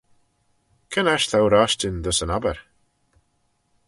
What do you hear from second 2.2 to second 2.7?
yn obbyr?